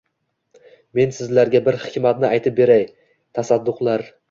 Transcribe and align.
Men 0.99 1.13
sizlarga 1.17 1.61
bir 1.69 1.77
hikmatni 1.85 2.29
aytib 2.33 2.59
beray, 2.63 2.89
tasadduqlar. 3.39 4.11